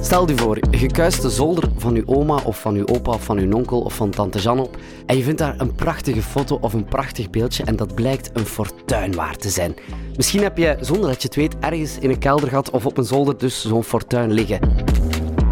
[0.00, 3.24] Stel je voor, je kuist de zolder van je oma of van je opa of
[3.24, 4.76] van je onkel of van tante Jan op
[5.06, 8.46] en je vindt daar een prachtige foto of een prachtig beeldje en dat blijkt een
[8.46, 9.74] fortuin waard te zijn.
[10.16, 12.98] Misschien heb je, zonder dat je het weet, ergens in een kelder gehad of op
[12.98, 14.60] een zolder dus zo'n fortuin liggen.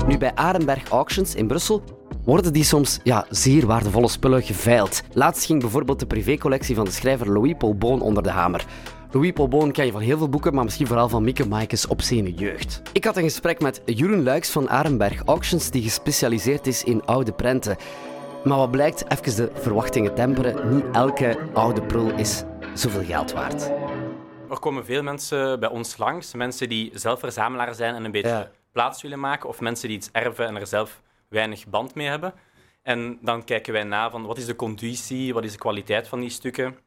[0.07, 1.83] Nu, bij Arenberg Auctions in Brussel
[2.25, 5.03] worden die soms ja, zeer waardevolle spullen geveild.
[5.13, 8.65] Laatst ging bijvoorbeeld de privécollectie van de schrijver Louis Paul Boon onder de hamer.
[9.11, 11.87] Louis Paul Boon ken je van heel veel boeken, maar misschien vooral van Mieke Maaikes
[11.87, 12.83] obscene jeugd.
[12.93, 17.32] Ik had een gesprek met Jeroen Luiks van Arenberg Auctions, die gespecialiseerd is in oude
[17.32, 17.77] prenten.
[18.45, 22.43] Maar wat blijkt, even de verwachtingen temperen, niet elke oude prul is
[22.75, 23.71] zoveel geld waard.
[24.51, 28.29] Er komen veel mensen bij ons langs, mensen die zelf verzamelaar zijn en een beetje
[28.29, 28.51] Ja.
[28.73, 31.03] plaats willen maken, of mensen die iets erven en er zelf
[31.35, 32.34] weinig band mee hebben.
[32.83, 36.20] En dan kijken wij na van wat is de conditie, wat is de kwaliteit van
[36.20, 36.79] die stukken.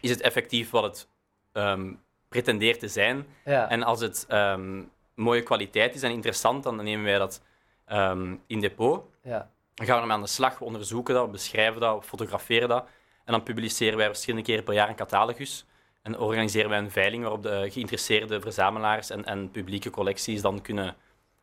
[0.00, 1.08] Is het effectief wat het
[1.52, 1.92] ehm,
[2.28, 3.26] pretendeert te zijn?
[3.44, 3.68] Ja.
[3.68, 4.82] En als het ehm,
[5.14, 7.42] mooie kwaliteit is en interessant, dan nemen wij dat
[7.84, 9.04] ehm, in depot.
[9.22, 9.50] Ja.
[9.74, 12.68] Dan gaan we ermee aan de slag, we onderzoeken dat, we beschrijven dat, we fotograferen
[12.68, 12.86] dat.
[13.24, 15.66] En dan publiceren wij verschillende keren per jaar een catalogus.
[16.02, 20.96] En organiseren wij een veiling waarop de geïnteresseerde verzamelaars en, en publieke collecties dan kunnen,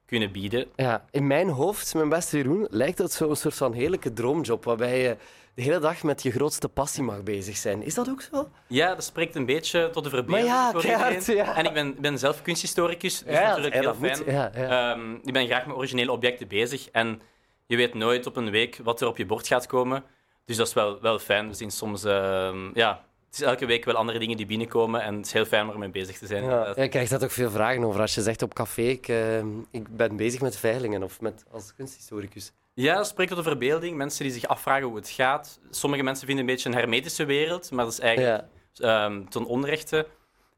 [0.05, 0.67] kunnen bieden.
[0.75, 5.01] Ja, in mijn hoofd, mijn beste Jeroen, lijkt het zo'n soort van heerlijke droomjob waarbij
[5.01, 5.17] je
[5.55, 7.83] de hele dag met je grootste passie mag bezig zijn.
[7.83, 8.49] Is dat ook zo?
[8.67, 11.55] Ja, dat spreekt een beetje tot de verbeelding Maar ja, voor keihard, ja.
[11.55, 14.31] En ik ben, ben zelf kunsthistoricus, dus Ja, natuurlijk heel dat moet, fijn.
[14.35, 14.93] ja, ja.
[14.93, 17.21] Ehm, ik ben graag met originele objecten bezig en
[17.65, 20.03] je weet nooit op een week wat er op je bord gaat komen.
[20.45, 21.47] Dus dat is wel, wel fijn.
[21.47, 25.15] We zien soms, ehm, ja, het is elke week wel andere dingen die binnenkomen en
[25.15, 26.43] het is heel fijn om ermee bezig te zijn.
[26.43, 28.01] Ja, Dat- je krijgt daar ook veel vragen over.
[28.01, 29.37] Als je zegt op café, ik, eh,
[29.71, 32.51] ik ben bezig met veilingen of met, als kunsthistoricus.
[32.73, 33.97] Ja, dat spreekt tot de verbeelding.
[33.97, 35.59] Mensen die zich afvragen hoe het gaat.
[35.69, 39.05] Sommige mensen vinden het een beetje een hermetische wereld, maar dat is eigenlijk Ja.
[39.05, 40.07] ehm, ten onrechte.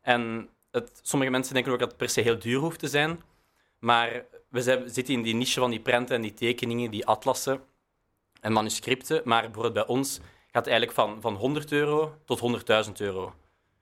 [0.02, 3.22] En het, sommige mensen denken ook dat het per se heel duur hoeft te zijn.
[3.80, 7.62] Maar we zijn- zitten in die niche van die prenten en die tekeningen, die atlassen
[8.42, 9.22] en manuscripten.
[9.24, 10.20] Maar bijvoorbeeld bij ons
[10.56, 12.40] gaat het eigenlijk van, van 100 euro tot
[12.88, 13.34] 100.000 euro.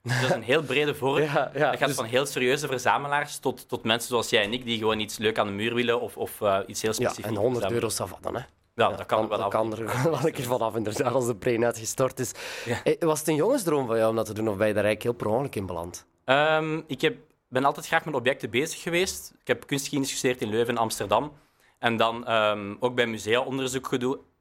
[0.01, 1.22] Dus dat is een heel brede vorm.
[1.34, 4.53] Ja, ja, dat gaat dus- van heel serieuze verzamelaars tot, tot mensen zoals jij en
[4.53, 6.95] ik, die gewoon iets leuk aan de muur willen of, of eh, iets heel Ja,
[6.95, 7.91] specifieks en 100 verzamelen.
[7.97, 8.41] euro va dan, hè?
[8.75, 9.51] Ja, dat kan wel dat af.
[9.51, 12.31] kan er wel een keer vanaf, inderdaad, als de brain uitgestort is.
[12.66, 12.83] Ja.
[12.83, 14.83] Eh, Was het een jongensdroom van jou om dat te doen, of ben je daar
[14.83, 16.06] eigenlijk heel per ongeluk in beland?
[16.25, 17.16] Ehm, ik heb,
[17.47, 19.33] ben altijd graag met objecten bezig geweest.
[19.41, 21.31] Ik heb kunstgeschiedenis gestudeerd in Leuven en Amsterdam.
[21.79, 23.41] En dan ehm, ook bij musea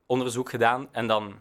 [0.06, 0.88] onderzoek gedaan.
[0.92, 1.34] En dan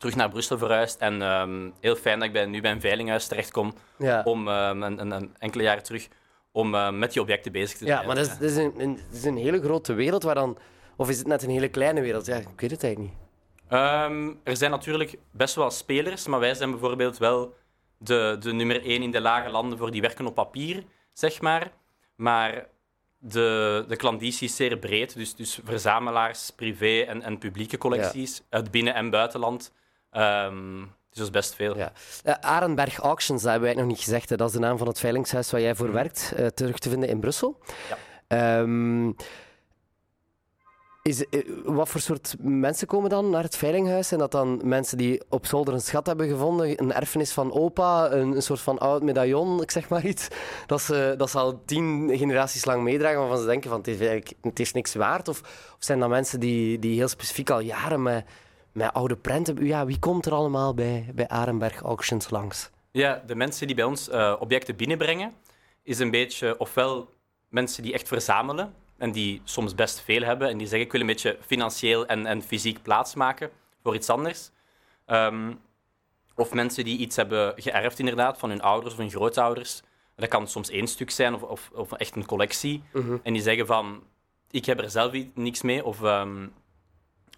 [0.00, 0.98] terug naar Brussel verhuisd.
[1.00, 4.22] En ehm, heel fijn dat ik bij, nu bij een veilinghuis terechtkom Ja.
[4.24, 6.08] om ehm, een, een, een enkele jaren terug
[6.52, 8.00] om ehm, met die objecten bezig te zijn.
[8.00, 10.34] Ja, maar dat is, dat, is een, een, dat is een hele grote wereld waar
[10.34, 10.58] dan...
[10.96, 12.26] Of is het net een hele kleine wereld?
[12.26, 13.22] Ja, ik weet het eigenlijk niet.
[13.68, 17.54] Ehm, er zijn natuurlijk best wel spelers, maar wij zijn bijvoorbeeld wel
[17.98, 21.72] de, de nummer één in de lage landen voor die werken op papier, zeg maar.
[22.16, 22.66] Maar
[23.18, 28.70] de, de klanditie is zeer breed, dus, dus verzamelaars, privé en, en publieke collecties, uit
[28.70, 29.72] binnen- en buitenland.
[30.10, 31.76] Ehm, dus dat is best veel.
[31.76, 31.92] Ja.
[32.24, 34.28] Eh, Arenberg Auctions, dat hebben wij nog niet gezegd.
[34.28, 34.36] Hè.
[34.36, 37.08] Dat is de naam van het veilingshuis waar jij voor werkt, eh, terug te vinden
[37.08, 37.58] in Brussel.
[37.88, 37.96] Ja.
[38.26, 39.12] Ehm,
[41.02, 44.08] is, eh, wat voor soort mensen komen dan naar het veilinghuis?
[44.08, 48.10] Zijn dat dan mensen die op zolder een schat hebben gevonden, een erfenis van opa,
[48.10, 50.28] een, een soort van oud medaillon, ik zeg maar iets,
[50.66, 53.98] dat ze, dat ze al tien generaties lang meedragen, waarvan ze denken van het is,
[53.98, 55.28] eigenlijk, het is niks waard?
[55.28, 58.24] Of, of zijn dat mensen die, die heel specifiek al jaren met,
[58.72, 59.66] met oude prenten...
[59.66, 62.70] Ja, wie komt er allemaal bij, bij Arenberg Auctions langs?
[62.90, 65.34] Ja, de mensen die bij ons eh, objecten binnenbrengen,
[65.82, 67.14] is een beetje ofwel
[67.48, 71.00] mensen die echt verzamelen en die soms best veel hebben en die zeggen ik wil
[71.00, 73.50] een beetje financieel en, en fysiek plaatsmaken
[73.82, 74.50] voor iets anders.
[75.06, 75.52] Ehm,
[76.34, 79.82] of mensen die iets hebben geërfd inderdaad van hun ouders of hun grootouders.
[80.16, 82.82] Dat kan soms één stuk zijn of, of, of echt een collectie.
[83.22, 84.02] En die zeggen van
[84.50, 86.46] ik heb er zelf niks mee of ehm,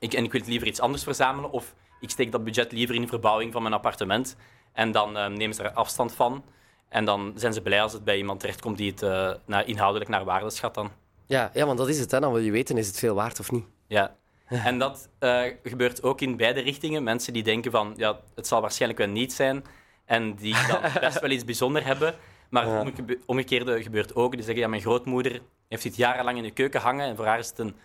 [0.02, 3.00] ik, en ik wil liever iets anders verzamelen of ik steek dat budget liever in
[3.00, 4.36] de verbouwing van mijn appartement.
[4.72, 6.44] En dan ehm, nemen ze er afstand van.
[6.88, 10.10] En dan zijn ze blij als het bij iemand terechtkomt die het eh, naar, inhoudelijk
[10.10, 10.90] naar waarde schat dan.
[11.26, 12.10] Ja, ja, want dat is het.
[12.10, 12.20] Hè.
[12.20, 13.64] Dan wil je weten, is het veel waard of niet?
[13.86, 14.14] Ja.
[14.64, 17.02] En dat eh, gebeurt ook in beide richtingen.
[17.02, 19.64] Mensen die denken van, ja, het zal waarschijnlijk wel niet zijn.
[20.04, 22.14] En die dan best wel iets bijzonder hebben.
[22.50, 24.32] Maar het omgekeerde gebeurt ook.
[24.32, 27.06] Die zeggen, ja, mijn grootmoeder heeft dit jarenlang in de keuken hangen.
[27.06, 27.76] En voor haar is het, een,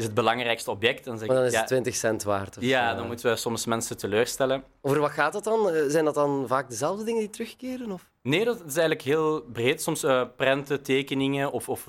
[0.00, 1.04] is het belangrijkste object.
[1.04, 2.56] Dan zeg Maar dan ik, is ja, het 20 cent waard.
[2.56, 4.64] Of, ja, eh, dan moeten we soms mensen teleurstellen.
[4.80, 5.70] Over wat gaat het dan?
[5.70, 7.90] Eh, Zijn dat dan vaak dezelfde dingen die terugkeren?
[7.92, 8.10] Of?
[8.22, 9.82] Nee, dat is eigenlijk heel breed.
[9.82, 11.84] Soms eh, prenten, tekeningen of, of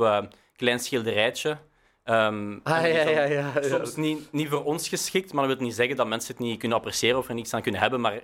[0.55, 1.57] klein schilderijtje.
[2.03, 3.23] Ehm, Ah, dat ja, ja.
[3.23, 3.51] ja.
[3.61, 6.59] Soms niet, niet voor ons geschikt, maar dat wil niet zeggen dat mensen het niet
[6.59, 8.01] kunnen appreciëren of er niets aan kunnen hebben.
[8.01, 8.23] Maar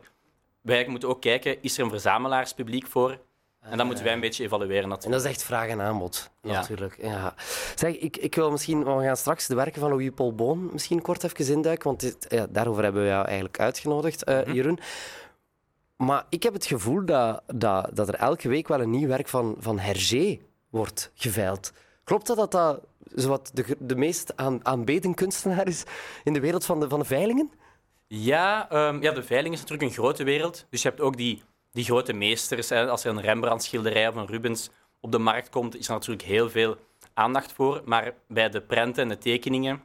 [0.61, 3.17] wij moeten ook kijken, is er een verzamelaarspubliek voor?
[3.69, 5.21] En dat moeten wij een beetje evalueren En natuurlijk.
[5.21, 6.97] dat is echt vraag en aanbod, natuurlijk.
[7.01, 7.33] Ja.
[7.75, 8.83] Zeg, ik, ik wil misschien...
[8.83, 12.25] We gaan straks de werken van Louis Paul Boon misschien kort even induiken, want dit,
[12.29, 14.51] ja, daarover hebben we jou eigenlijk uitgenodigd, Mhm.
[14.53, 14.79] Jeroen.
[15.95, 19.27] Maar ik heb het gevoel dat, dat, dat er elke week wel een nieuw werk
[19.27, 20.39] van, van Hergé
[20.69, 21.71] wordt geveild.
[22.03, 22.79] Klopt dat dat, dat
[23.15, 25.83] zowat de, de meest aan, aanbeden kunstenaar is
[26.23, 27.51] in de wereld van de, van de veilingen?
[28.07, 30.65] Ja, ehm, ja, de veiling is natuurlijk een grote wereld.
[30.69, 31.43] Dus je hebt ook die,
[31.77, 32.69] die grote meesters.
[32.69, 32.89] Hè.
[32.89, 34.69] Als er een Rembrandt-schilderij of een Rubens
[34.99, 36.75] op de markt komt, is er natuurlijk heel veel
[37.13, 37.81] aandacht voor.
[37.85, 39.81] Maar bij de prenten en de tekeningen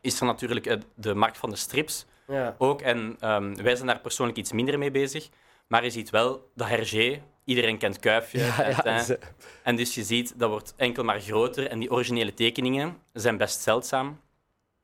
[0.00, 2.54] is er natuurlijk de markt van de strips Ja.
[2.58, 2.80] ook.
[2.80, 5.28] En ehm, wij zijn daar persoonlijk iets minder mee bezig.
[5.66, 8.38] Maar je ziet wel dat Hergé, iedereen kent Kuifje.
[8.38, 9.00] Ja, ja, Tintin.
[9.04, 9.18] ze-
[9.62, 11.66] En dus je ziet, dat wordt enkel maar groter.
[11.68, 14.20] En die originele tekeningen zijn best zeldzaam.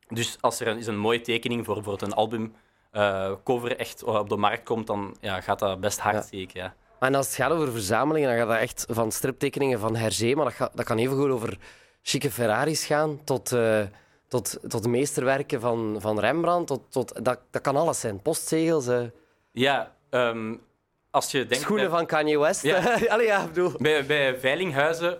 [0.08, 2.54] Dus als er een, is een mooie tekening voor bijvoorbeeld een album
[2.90, 6.74] eh, cover echt op de markt komt, dan ja, gaat dat best hard Ja.
[7.00, 10.44] En als het gaat over verzamelingen, dan gaat dat echt van striptekeningen van Hergé, maar
[10.44, 11.58] dat, gaat, dat kan even goed over
[12.02, 13.82] chique Ferraris gaan, tot, eh,
[14.28, 18.22] tot, tot meesterwerken van, van Rembrandt, tot, tot, dat, dat kan alles zijn.
[18.22, 19.02] Postzegels, eh,
[19.52, 20.54] Ja, ehm,
[21.10, 21.64] als je denkt...
[21.64, 22.62] schoenen bij- van Kanye West.
[22.62, 22.98] Ja.
[23.08, 23.72] Allee, ja, bedoel...
[23.78, 25.18] Bij, bij veilinghuizen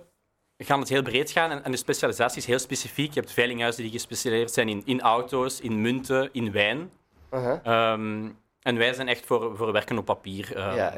[0.59, 3.15] gaan het heel breed gaan en, en de specialisatie is heel specifiek.
[3.15, 6.91] Je hebt veilinghuizen die gespecialiseerd zijn in, in auto's, in munten, in wijn.
[7.31, 7.59] Uh-huh.
[7.62, 8.29] Ehm,
[8.62, 10.56] en wij zijn echt voor, voor werken op papier.
[10.56, 10.93] Uh, Ja,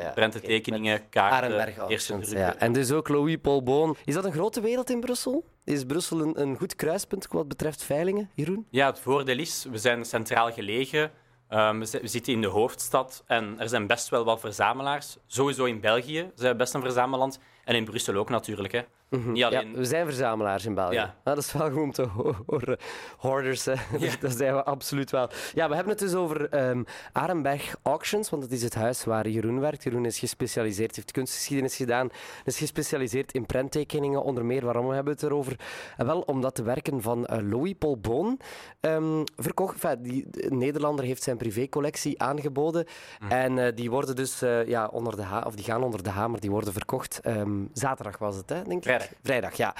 [1.10, 2.38] kaarten, eerste drukken.
[2.38, 2.56] ja.
[2.56, 3.96] En dus ook Louis Paul Boon.
[4.04, 5.44] Is dat een grote wereld in Brussel?
[5.64, 8.66] Is Brussel een, een goed kruispunt wat betreft veilingen, Jeroen?
[8.70, 11.10] Ja, het voordeel is, we zijn centraal gelegen.
[11.52, 15.16] Ehm, we, zi- we zitten in de hoofdstad en er zijn best wel wat verzamelaars.
[15.26, 17.38] Sowieso in België zijn we best een verzamelland.
[17.64, 18.72] En in Brussel ook natuurlijk.
[18.72, 18.80] Hè.
[19.08, 19.70] Niet alleen...
[19.70, 20.94] Ja, we zijn verzamelaars in België.
[20.94, 21.04] Ja.
[21.04, 22.76] Ah, dat is wel goed om te ho- horen.
[23.16, 23.74] Hoarders, hè.
[24.20, 25.28] dat zijn we absoluut wel.
[25.54, 26.82] Ja, we hebben het dus over ehm
[27.12, 29.82] Arenberg Auctions, want dat is het huis waar Jeroen werkt.
[29.82, 32.08] Jeroen is gespecialiseerd, heeft kunstgeschiedenis gedaan,
[32.44, 34.64] is gespecialiseerd in prenttekeningen, onder meer.
[34.64, 35.56] Waarom we hebben het erover?
[35.96, 38.38] Eh, wel, omdat de werken van eh, Louis Paul Boon
[38.80, 39.74] ehm, verkocht...
[39.84, 42.86] Enfin, die de Nederlander heeft zijn privécollectie aangeboden
[43.28, 46.10] en eh, die worden dus eh, ja, onder de ha- of die gaan onder de
[46.10, 47.20] hamer, die worden verkocht.
[47.20, 48.82] Ehm, zaterdag was het, hè, denk ik?
[48.82, 49.08] Vrijdag.
[49.22, 49.74] Vrijdag, ja.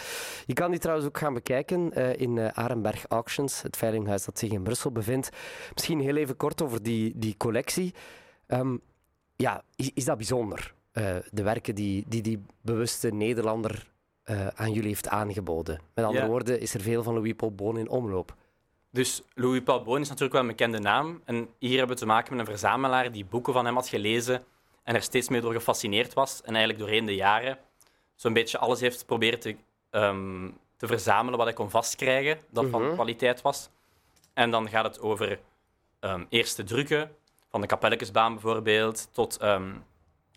[0.47, 4.51] Je kan die trouwens ook gaan bekijken eh, in Arenberg Auctions, het veilinghuis dat zich
[4.51, 5.29] in Brussel bevindt.
[5.75, 7.95] Misschien heel even kort over die, die collectie.
[8.47, 8.77] Ehm,
[9.37, 10.75] ja, is, is dat bijzonder?
[11.31, 13.91] de werken die die, die bewuste Nederlander
[14.55, 15.81] aan jullie heeft aangeboden.
[15.95, 16.31] Met andere Ja.
[16.31, 18.35] woorden, is er veel van Louis Paul Boon in omloop.
[18.93, 21.23] Dus Louis Paul Boon is natuurlijk wel een bekende naam.
[21.25, 24.45] En hier hebben we te maken met een verzamelaar die boeken van hem had gelezen
[24.83, 26.41] en er steeds meer door gefascineerd was.
[26.43, 27.59] En eigenlijk doorheen de jaren
[28.15, 29.57] zo'n beetje alles heeft proberen te,
[29.91, 32.73] ehm, te verzamelen wat hij kon vastkrijgen, dat Mhm.
[32.73, 33.69] van kwaliteit was.
[34.35, 35.41] En dan gaat het over
[36.01, 37.17] ehm, eerste drukken,
[37.51, 39.73] van de Kapelletjesbaan bijvoorbeeld, tot ehm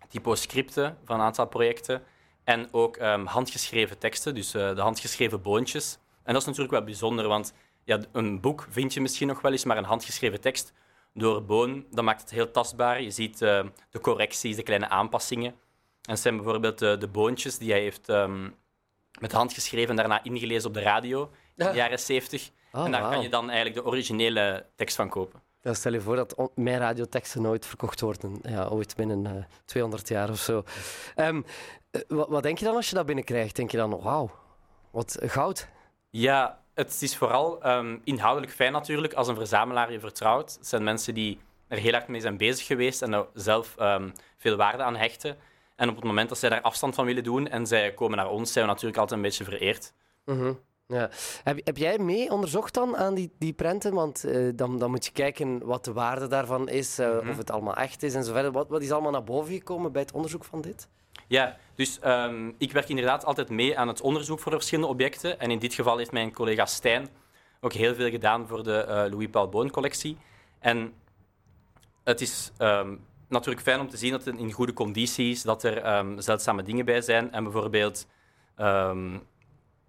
[0.10, 2.04] typoscripten van een aantal projecten.
[2.44, 5.98] En ook handgeschreven teksten, dus eh, de handgeschreven boontjes.
[6.24, 7.54] En dat is natuurlijk wel bijzonder, want
[7.86, 10.74] ja, een boek vind je misschien nog wel eens, maar een handgeschreven tekst
[11.14, 13.02] door Boon, dat maakt het heel tastbaar.
[13.02, 15.56] Je ziet eh, de correcties, de kleine aanpassingen.
[16.02, 18.44] En zijn bijvoorbeeld eh, de boontjes die hij heeft ehm,
[19.20, 22.50] met de hand geschreven en daarna ingelezen op de radio in de jaren 70.
[22.72, 25.42] Ah, en daar kan je dan eigenlijk de originele tekst van kopen.
[25.62, 28.40] Ja, stel je voor dat mijn radioteksten nooit verkocht worden.
[28.42, 30.64] Ja, ooit binnen eh 200 jaar of zo.
[31.16, 31.42] Ehm,
[31.92, 33.56] eh, wat, wat denk je dan als je dat binnenkrijgt?
[33.56, 34.32] Denk je dan, wauw,
[34.92, 35.68] wat goud?
[36.10, 40.54] Ja, het is vooral ehm, inhoudelijk fijn natuurlijk als een verzamelaar je vertrouwt.
[40.58, 44.10] Het zijn mensen die er heel hard mee zijn bezig geweest en er zelf ehm,
[44.38, 45.38] veel waarde aan hechten.
[45.76, 48.30] En op het moment dat zij daar afstand van willen doen en zij komen naar
[48.30, 49.94] ons, zijn we natuurlijk altijd een beetje vereerd.
[50.26, 50.54] Mhm,
[50.88, 51.10] Ja.
[51.44, 53.94] Heb, heb jij mee onderzocht dan aan die, die prenten?
[53.94, 57.30] Want eh, dan, dan moet je kijken wat de waarde daarvan is, eh, Mhm.
[57.30, 58.52] of het allemaal echt is en zo verder.
[58.52, 60.88] Wat, wat is allemaal naar boven gekomen bij het onderzoek van dit?
[61.28, 65.40] Ja, dus ehm, ik werk inderdaad altijd mee aan het onderzoek voor de verschillende objecten.
[65.40, 67.10] En in dit geval heeft mijn collega Stijn
[67.60, 70.18] ook heel veel gedaan voor de eh, Louis Paul Boon collectie.
[70.60, 70.94] En
[72.04, 72.96] het is ehm,
[73.28, 76.64] natuurlijk fijn om te zien dat het in goede conditie is, dat er ehm, zeldzame
[76.64, 77.32] dingen bij zijn.
[77.32, 78.08] En bijvoorbeeld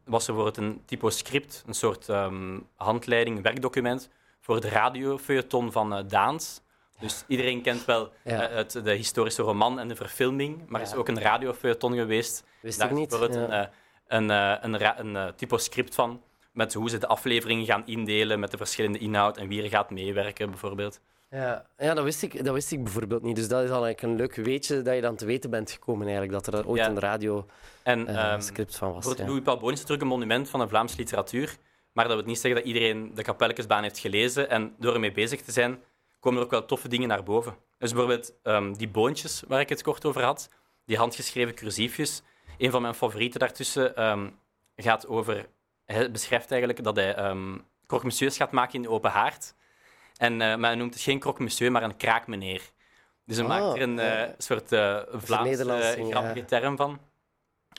[0.04, 2.08] was er bijvoorbeeld een typoscript, een soort
[2.76, 4.10] handleiding, werkdocument
[4.46, 6.60] voor het radiofeuilleton van eh, Daans.
[7.00, 8.48] Dus iedereen kent wel Ja.
[8.48, 12.44] eh, het, de historische roman en de verfilming, maar er is ook een radiofeuilleton geweest.
[12.60, 13.08] Wist Daar ik niet.
[13.08, 13.66] bijvoorbeeld een, eh,
[14.06, 16.22] een, eh, een, een, eh, typoscript van,
[16.52, 19.90] met hoe ze de afleveringen gaan indelen, met de verschillende inhoud en wie er gaat
[19.90, 21.00] meewerken, bijvoorbeeld.
[21.30, 23.36] Ja, ja dat, wist ik, dat wist ik bijvoorbeeld niet.
[23.36, 26.06] Dus dat is al eigenlijk een leuk weetje dat je dan te weten bent gekomen,
[26.06, 26.88] eigenlijk, dat er ooit Ja.
[26.88, 27.46] een radio
[27.82, 28.94] En eh, ehm, script van was.
[28.96, 29.32] Bijvoorbeeld ja.
[29.32, 31.56] Louis Paul Boon is natuurlijk een monument van de Vlaamse literatuur.
[31.92, 34.50] Maar dat wil niet zeggen dat iedereen de Kapelletjesbaan heeft gelezen.
[34.50, 35.78] En door ermee bezig te zijn,
[36.26, 37.56] komen er ook wel toffe dingen naar boven.
[37.78, 40.48] Dus bijvoorbeeld ehm, die boontjes waar ik het kort over had.
[40.84, 42.22] die handgeschreven cursiefjes.
[42.58, 44.30] Een van mijn favorieten daartussen ehm,
[44.76, 45.48] gaat over...
[45.84, 47.64] Hij beschrijft eigenlijk dat hij um,
[48.18, 49.54] gaat maken in de open haard.
[50.16, 52.62] En, uh, maar hij noemt het geen croque monsieur, maar een kraakmeneer.
[53.24, 56.44] Dus hij Oh, maakt er een eh, soort uh, Vlaamse Nederlands, grappige ja.
[56.44, 57.00] term van.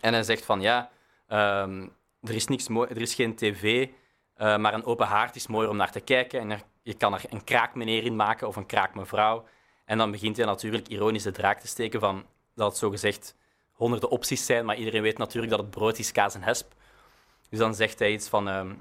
[0.02, 0.90] En hij zegt van, ja,
[1.28, 1.90] er,
[2.22, 3.88] is niks mooi, er is geen tv,
[4.38, 6.40] maar een open haard is mooier om naar te kijken.
[6.40, 9.46] En er- je kan er een kraakmeneer in maken of een kraakmevrouw.
[9.86, 12.26] En dan begint hij natuurlijk ironisch de draak te steken van
[12.56, 13.36] dat het zogezegd
[13.72, 16.74] honderden opties zijn, maar iedereen weet natuurlijk dat het brood is kaas en hesp.
[17.50, 18.74] Dus dan zegt hij iets van, ehm,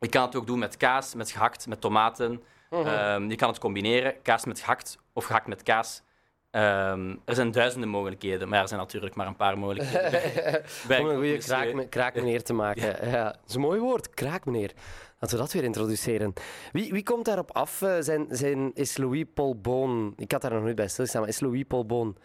[0.00, 2.42] je kan het ook doen met kaas, met gehakt, met tomaten.
[2.70, 6.02] Ehm, je kan het combineren, kaas met gehakt of gehakt met kaas.
[6.50, 10.10] Ehm, er zijn duizenden mogelijkheden, maar er zijn natuurlijk maar een paar mogelijkheden.
[10.88, 13.10] Bij Om een goede kraak, kraakmeneer te maken.
[13.10, 13.24] Ja.
[13.24, 14.72] dat is een mooi woord, kraakmeneer.
[15.20, 16.32] Laten we dat weer introduceren.
[16.72, 17.82] Wie, wie komt daarop af?
[17.82, 20.12] Eh, Zijn, zijn, is Louis Paul Boon...
[20.16, 22.16] Ik had daar nog niet bij stilgestaan, maar is Louis Paul Boon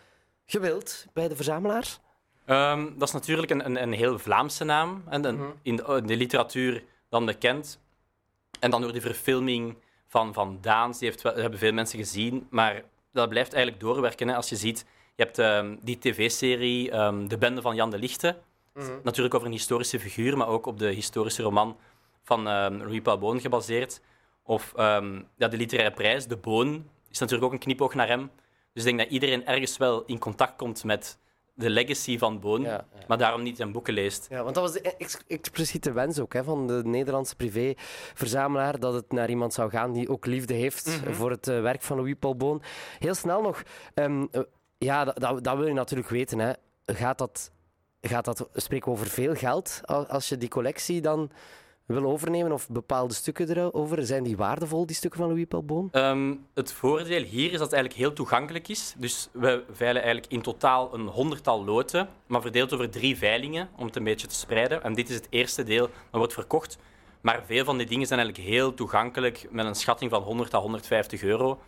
[0.46, 1.98] gewild bij de verzamelaar?
[2.46, 5.04] Ehm, dat is natuurlijk een, een, een heel Vlaamse naam.
[5.10, 5.48] En een- Mhm.
[5.62, 7.80] in, de, in de literatuur dan bekend.
[8.60, 9.78] En dan door die verfilming
[10.08, 12.48] van, van Daans, die heeft, hebben veel mensen gezien.
[12.50, 14.28] Maar dat blijft eigenlijk doorwerken.
[14.28, 14.36] Hè.
[14.36, 18.38] Als je ziet, je hebt ehm, die tv-serie ehm, De Bende van Jan de Lichte.
[19.04, 21.78] Natuurlijk over een historische figuur, maar ook op de historische roman
[22.24, 24.02] van ehm Louis Paul Boon gebaseerd.
[24.44, 28.32] Of ja, de literaire prijs, De Boon, is natuurlijk ook een knipoog naar hem.
[28.74, 31.20] Dus ik denk dat iedereen ergens wel in contact komt met
[31.54, 32.86] de legacy van Boon, Ja, ja.
[33.08, 34.28] maar daarom niet zijn boeken leest.
[34.30, 38.94] Ja, want dat was de ex- expliciete wens ook hè, van de Nederlandse privéverzamelaar, dat
[38.94, 42.16] het naar iemand zou gaan die ook liefde heeft voor het eh, werk van Louis
[42.20, 42.62] Paul Boon.
[43.00, 44.42] Heel snel nog, ehm, eh,
[44.78, 46.40] ja, dat, dat, wil je natuurlijk weten.
[46.40, 46.52] Hè.
[46.86, 47.52] Gaat dat,
[48.02, 51.32] gaat dat, spreken we over veel geld al- als je die collectie dan
[51.86, 54.06] wil overnemen of bepaalde stukken erover?
[54.06, 55.90] Zijn die waardevol, die stukken van Louis Paul Boon?
[55.92, 58.96] Ehm, het voordeel hier is dat het eigenlijk heel toegankelijk is.
[58.98, 63.86] Dus we veilen eigenlijk in totaal een honderdtal loten, maar verdeeld over drie veilingen om
[63.86, 64.84] het een beetje te spreiden.
[64.84, 66.78] En dit is het eerste deel dat wordt verkocht.
[67.22, 70.60] Maar veel van die dingen zijn eigenlijk heel toegankelijk met een schatting van 100 à
[70.60, 71.60] 150 euro.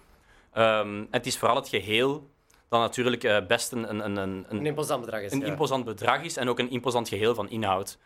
[0.51, 2.29] Ehm, het is vooral het geheel
[2.69, 5.31] dat natuurlijk eh, best een, een, een, een, Een imposant bedrag is.
[5.31, 5.45] een ja.
[5.45, 7.97] imposant bedrag is en ook een imposant geheel van inhoud.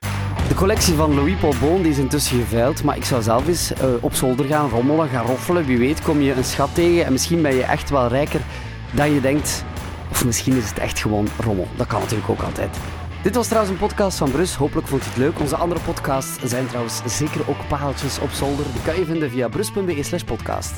[0.50, 3.90] De collectie van Louis Paul Boon is intussen geveild, maar ik zou zelf eens eh,
[4.00, 5.66] op zolder gaan rommelen, gaan roffelen.
[5.66, 8.42] Wie weet kom je een schat tegen en misschien ben je echt wel rijker
[8.92, 9.64] dan je denkt.
[10.12, 11.68] Of misschien is het echt gewoon rommel.
[11.76, 12.78] Dat kan natuurlijk ook altijd.
[13.24, 14.56] Dit was trouwens een podcast van Brus.
[14.56, 15.40] Hopelijk vond je het leuk.
[15.40, 18.66] Onze andere podcasts zijn trouwens zeker ook paaltjes op zolder.
[18.74, 20.74] Die kan je vinden via brus.be slash podcast.